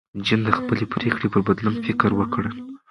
[0.25, 2.43] جین د خپلې پرېکړې پر بدلون فکر وکړ.